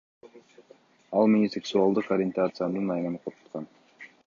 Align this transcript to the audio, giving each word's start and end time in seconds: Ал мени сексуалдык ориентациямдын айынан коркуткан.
Ал 1.19 1.29
мени 1.33 1.51
сексуалдык 1.57 2.09
ориентациямдын 2.17 2.91
айынан 2.99 3.21
коркуткан. 3.27 3.71